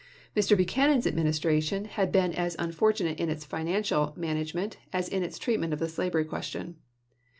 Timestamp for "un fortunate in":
2.57-3.29